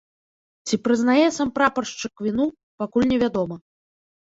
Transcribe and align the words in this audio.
Ці 0.71 0.79
прызнае 0.85 1.27
сам 1.37 1.51
прапаршчык 1.59 2.13
віну, 2.29 2.49
пакуль 2.83 3.09
невядома. 3.15 3.63